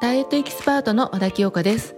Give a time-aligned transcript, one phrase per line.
[0.00, 1.94] ダイエットエキスパートの和田清香です。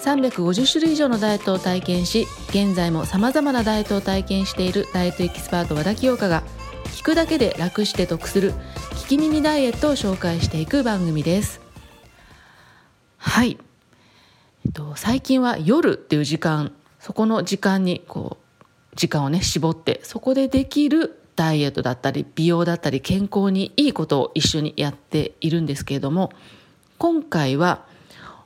[0.00, 6.42] 350種類以上のダイエットを体験し現在も様々なダイエットを体験しているダイエットエキスパート和田清香が
[6.84, 8.52] 聞くだけで楽して得する
[8.92, 11.60] 聞き耳ダイエットを紹介していく番組です。
[13.18, 13.58] はい、
[14.64, 18.64] えっと、最近は夜っていう時間そこの時間にこう
[18.96, 26.30] 時間をね絞ってそこでできるダイエットだったり美容だったり健康にいいことを一緒にやっているんですけれども
[26.98, 27.86] 今回は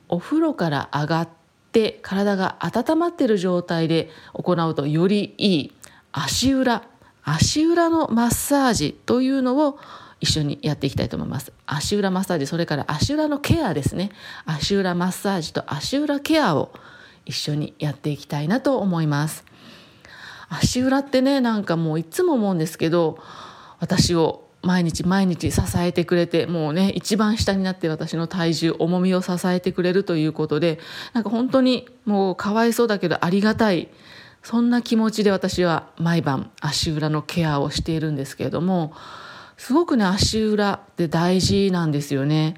[0.07, 1.29] お風呂から上がっ
[1.73, 5.73] て体が温まっている状態で行うとよりいい
[6.13, 6.83] 足裏
[7.21, 9.77] 足裏のマッサージというのを
[10.21, 11.51] 一緒にやっていきたいと思います。
[11.65, 14.11] 足裏マッサージそれから足裏のケアですね。
[14.45, 16.71] 足裏マッサージと足裏ケアを
[17.25, 19.43] 一緒にやっていきたいなと思います。
[20.49, 23.19] 足裏ってねなんかもういつも思うんですけど
[23.79, 30.79] 私を毎日毎日支えてくれてもうね一番下になって私の体重重みを支えてくれるということで
[31.13, 33.89] なんか本当にもうかわいそうだけどありがたい
[34.41, 38.93] そんな気持ちで私は毎晩足裏のケアをしているんですけれども
[39.57, 42.45] すごくね足裏って大事なんですよね。
[42.47, 42.55] やっ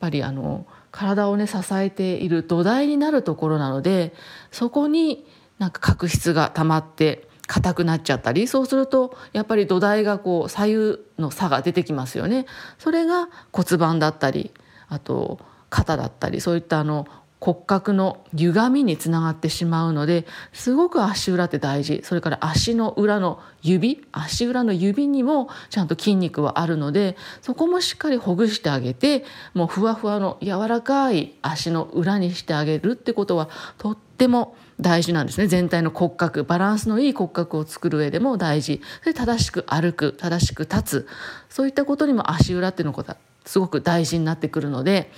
[0.00, 4.14] ぱりあの体をね支えている土台になるところなので
[4.52, 5.26] そこに
[5.58, 12.46] なんか角質が溜まって硬くなっちゃったりそうするとやっぱり土台がこう左右の差が出てきますよね。
[12.78, 14.52] それが骨盤だったり
[14.88, 17.06] あと肩だったりそういったあの
[17.40, 35.46] 骨格の歪みにつながってしまうのですごく足裏って大事それから足の裏の指足裏の指にもちゃんと筋肉はあるのでそこもしっかりほぐしてあげてもうふわふわの柔らかい足の裏にしてあげるってことはとっても大事大事なんですね。
[35.46, 36.44] 全体の骨格。
[36.44, 38.80] バランスのいい骨格を作る上でも大事。
[39.00, 40.12] それ正しく歩く。
[40.12, 41.08] 正しく立つ。
[41.48, 45.10] そういったことにも足裏っていうのがすごく大事になってくるので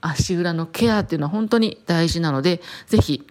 [0.00, 3.26] 足裏のケアっていうのは本当に大事なので是非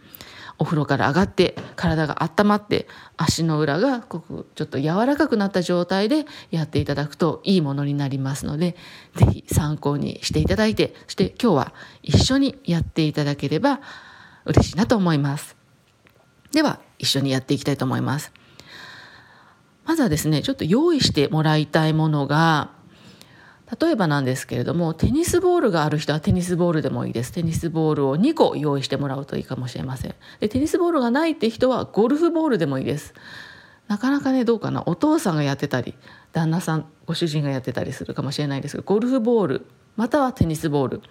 [0.58, 2.88] お風呂から上がって体が温まって
[3.18, 8.78] 足の裏がここちょっと柔らかくなった状態でやっていただくといいものになりますので
[9.16, 13.82] 是非参考にしていただいてそして今日は一緒にやっていただければ
[14.46, 15.65] 嬉しいなと思います。
[16.56, 18.32] では一緒にやっていきたいと思います。
[19.84, 22.72] まずはですねちょっと用意してもらいたいものが
[23.80, 27.34] 例えばなんですけれどもテニスボールがある人はテニスボールでもいいです。
[27.34, 30.16] テニスボールを2個用意してもらうといいかもしれません。
[30.40, 33.14] でテニスボールがないって人はゴルフボールでもいいです。
[33.90, 34.82] なかなかねどうかな。
[34.86, 35.94] お父さんがやってたり
[36.32, 39.66] 旦那さんご主人がやってたりするかもしれないですけどゴルフボール
[39.98, 41.02] またはテニスボール。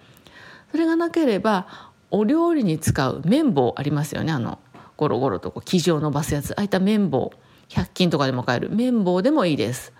[0.71, 4.59] それがなければお料理に使う綿棒ありますよねあの
[4.97, 6.51] ゴロゴロとこう生地を伸ばすやつ。
[6.51, 7.31] ああいった綿棒。
[7.69, 8.69] 100均とかでも買える。
[8.71, 9.93] 綿棒でもいいです。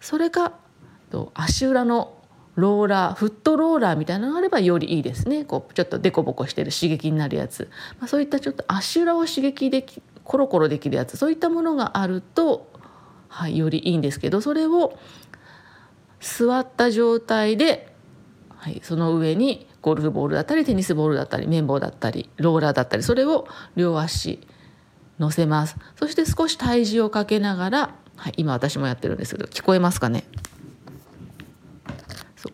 [0.00, 0.52] それか
[1.10, 2.16] と足裏の
[2.56, 5.44] ローラーフットローラーみたいなのがあればよりいいですね。
[5.44, 11.16] こうちょっとデコボコしてる刺激になるやつ、まあ、そういったちょっと足裏を刺激できコロコロできるやつ。
[11.16, 12.70] そういったものがあると、
[13.28, 14.96] はい、よりいいんですけどそれを
[16.20, 17.89] 座った状態で、
[18.60, 24.46] はい、その上にゴルフボールだったりテニスボールだったり綿棒だったりローラーだったりそれを両足
[25.18, 25.76] 乗せます。
[25.96, 30.24] そして少し体重をかけながら、はい、今私もやってるんですけど聞こえますかね？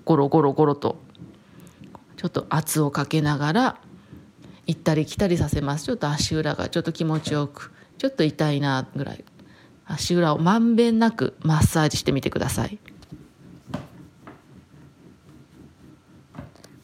[0.04, 1.02] ゴロゴロゴロと
[2.16, 3.76] ちょっと圧をかけながら
[4.66, 5.84] 行ったり来たりさせます。
[5.86, 9.24] ちょっと足裏がちょっと気持ちよくちょっと痛いなぐらい。
[9.88, 12.76] 足裏をまんべんなくマッサージしてみてください
[13.72, 13.80] こ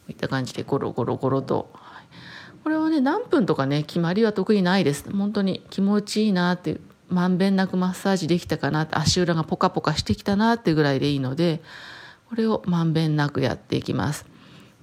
[0.07, 1.71] ういった感じでゴロゴロゴロと。
[2.63, 5.11] これはね何分とかね決まりは特にないです。
[5.11, 11.61] 本当に気持ちいいなっていうまんべんなくマッサージできたかなって足裏がポカポカしてきたなってぐらいでいいので
[12.29, 14.25] これをまんべんなくやっていきます。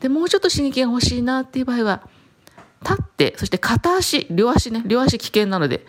[0.00, 2.08] でもうちょっと刺激が欲しいなっていう場合は
[2.82, 5.86] 立ってそして片足両足ね両足危険なので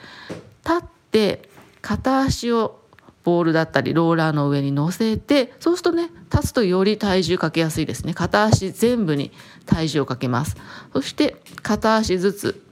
[0.66, 1.50] 立って
[1.82, 2.81] 片足を
[3.24, 8.14] ボールだったりローラーの上に乗せてそうするとね立つとより体重かけやすいですね。
[8.14, 9.32] 片足全部に
[9.66, 10.56] 体重をかけます。
[10.94, 12.64] そして片足ずつ、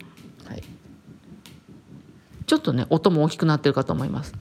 [0.47, 0.63] はい、
[2.45, 4.33] ちょっとね音も大きくなってるかと思います。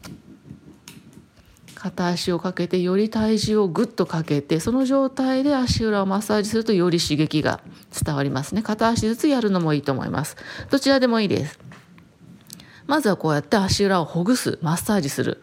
[1.75, 7.61] 片足をかけてより体重をぐっとかけてその状態で足裏をマッサージするとより刺激が
[8.05, 8.62] 伝わりますね。
[8.62, 10.37] 片足ずつやるのもいいと思います。
[10.71, 11.61] どちらでもいいです。
[12.88, 15.41] まずはこうやって足裏をほぐすマッサージする。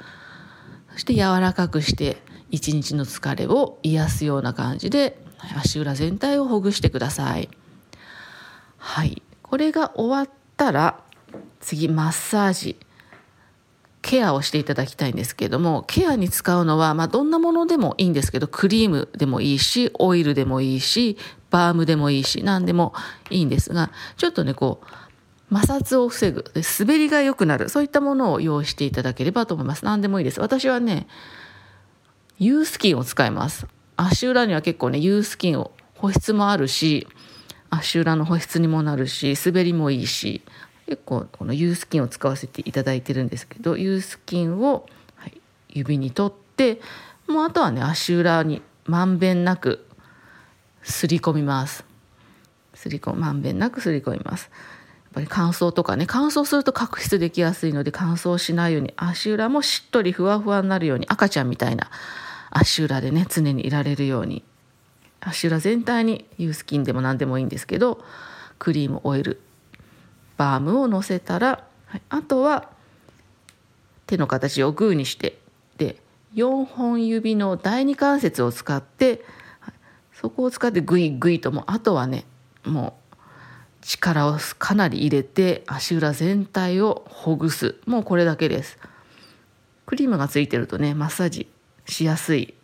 [0.96, 2.16] そして柔らかくして
[2.52, 5.20] 一日の疲れを癒すような感じで
[5.58, 7.50] 足裏全体をほぐしてください。
[8.78, 9.22] はい。
[9.42, 11.02] これが終わったら
[11.60, 12.78] 次マッサージ
[14.02, 21.18] ケアをしていただきたいんですけれどもケアに使うのは、まあ、どんなものでもいいんですけどクリームでもいいしオイルでもいいし
[21.50, 22.94] バームでもいいし何でも
[23.32, 25.05] いいんですがちょっとねこう
[25.52, 26.44] 摩擦を防ぐ。
[26.54, 27.70] で滑りが良くなる。
[27.70, 29.86] そういったものを用意していただければと思います。
[29.86, 30.40] 何でもいいです。
[30.40, 31.08] 私はね
[32.38, 33.68] ユースキンを使います。
[33.98, 37.08] 足裏には結構ねユースキンを保湿もあるし
[37.70, 40.42] 足裏の保湿にもなるし滑りもいいし
[40.88, 46.80] 結構このユースキンを使わせていただいてるんですけどユースキンを、はい、指に取って
[47.28, 49.86] もうあとはね足裏にまんべんなく
[50.84, 51.84] すり込みます。
[52.76, 54.52] すり込まんべんなくすり込みます。
[55.16, 61.90] ぱり乾燥とかね乾燥すると角質できやすいので乾燥しないように足裏もしっとりふわふわになるように赤ちゃんみたいな
[62.52, 64.44] 足裏でね常にいられるように
[65.22, 68.04] 足裏全体にユースキンでも何でもいいんですけど
[68.60, 69.40] クリームオイル
[70.36, 72.70] バームをのせたら、はい、あとは
[74.08, 75.40] 手の形をグーにして
[75.78, 75.96] で
[76.36, 79.24] 4本指の第二関節を使って、
[79.62, 79.74] はい、
[80.14, 82.26] そこを使ってグイグイともあとはね
[82.66, 83.05] もう
[83.86, 87.76] 力をかなり入れて足裏全体をほぐす。
[87.86, 88.80] もうこれだけです。
[89.86, 91.48] クリームがついてるとねマッサージ
[91.86, 92.56] しやすい。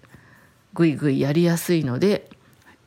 [0.73, 2.29] グイグイやりやすいので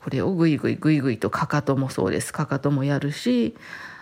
[0.02, 2.32] これをグイグイグイグイとかかともそうです。
[2.32, 3.54] かかともやるし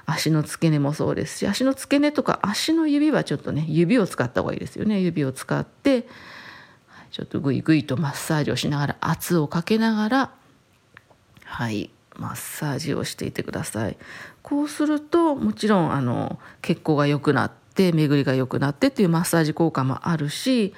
[0.06, 5.00] 足の付け根もそうですし足の付け根とか足の指はちょっとね指を使った方がいいですよね。
[5.00, 6.08] 指を使って
[7.10, 10.30] ちょっとグイグイとマッサージをしながら圧をかけながら
[11.44, 11.90] はい。
[12.16, 13.96] マッサージをしていてください。
[14.42, 20.74] こうするともちろんあの血行が良くなって巡りが良くなってっていうマッサージ効果もあるし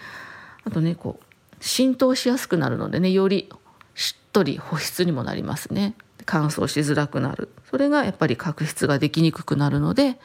[0.64, 1.24] あとねこう
[1.60, 3.48] 浸透しやすくなるのでねより
[3.94, 5.94] しっとり保湿にもなりますね。
[6.26, 7.50] 乾燥しづらくなる。
[7.70, 10.18] それがやっぱり角質ができにくくなるので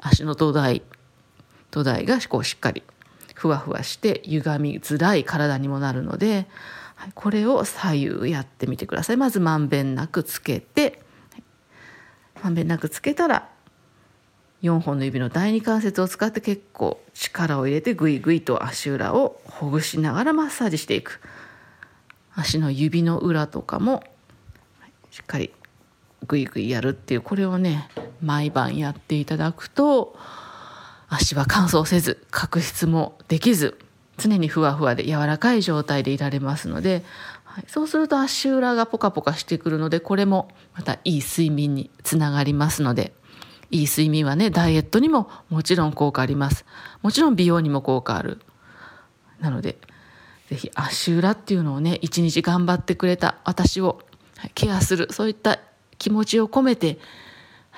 [0.00, 0.82] 足の土台
[1.70, 2.82] 土台がこうしっかり
[3.34, 6.46] ふわふわして歪みづらい体にもなるので
[7.14, 9.16] これを左右やってみてください。
[9.16, 11.00] まずまんべんなくつけて
[12.42, 13.48] まんべんなくつけたら
[14.62, 21.20] 4本の指の第二関節を使って結構力を入れてグイグイと足裏をほぐしながらマッサージしていく。
[22.34, 24.02] 足の指の裏とかも
[25.10, 25.52] しっかり
[26.26, 27.88] グイグイやるっていうこれをね
[28.20, 30.16] 毎晩やっていただくと
[31.08, 33.78] 足は乾燥せず角質もできず
[34.16, 37.04] 常にふわふわで柔らかい状態でいられますので、
[37.44, 43.12] はい、そうすると足裏がポカポカしてくるのでこれもまたいい睡眠につながりますので
[43.70, 46.64] いい睡眠はねダイエットにももちろん効果あります。
[47.02, 48.40] もちろん美容にも効果ある。
[49.40, 49.78] なので
[50.48, 54.00] 是非足裏っていうのをね一日頑張ってくれた私を
[54.54, 55.58] ケアするそういった
[55.98, 56.98] 気持ちを込めて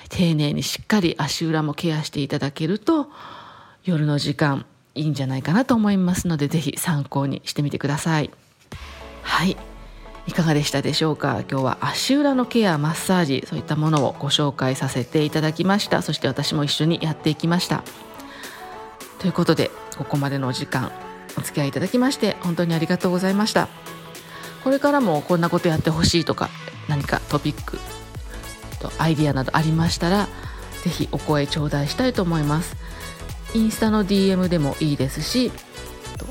[0.09, 3.09] 丁寧にしっかり足裏もケアしていただけると
[3.83, 4.65] 夜の時間
[4.97, 8.31] いいんじゃないかなと思いますので是非参考にしてみてください。
[9.21, 9.57] はい。
[10.27, 11.43] いかがでしたでしょうか？
[11.49, 16.01] 今日は足裏のケアマッサージそういったものをご紹介させていただきました。
[16.01, 17.83] そして私も一緒にやっていきました。
[19.19, 20.91] ということでここまでのお時間
[21.37, 23.69] お付き合いいただきまして本当にありがとうございました。
[24.63, 26.49] これからもこんなことやってほしいとか
[26.89, 27.79] 何かトピック
[28.79, 30.27] とアイディアなどありましたら
[30.83, 32.75] 是非お声頂戴したいと思います。
[33.57, 35.51] インスタの DM でもいいですし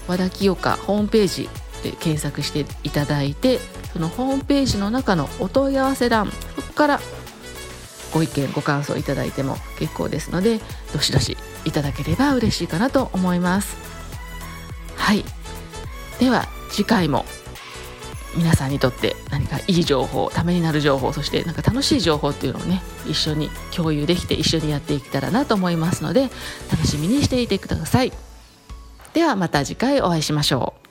[0.06, 1.48] 和田清香ホームページ
[1.82, 3.58] で検索していただいて
[3.92, 7.00] そのホームページの中のお問い合わせ欄そこから
[8.12, 10.60] ご意見ご感想いただいても結構ですので
[10.92, 13.76] どしどしいただければ嬉しいかなと思います。
[14.96, 15.24] はい。
[16.18, 17.26] では次回も
[18.36, 26.28] 皆さんにとって何かいい情報ためになる情報そしてなんか楽しい情報っていうのをね一緒に共有できて一緒にやっていけたらなと思いますので
[26.70, 28.12] 楽しみにしていてください。
[29.14, 30.85] ではまた次回お会いしましょう。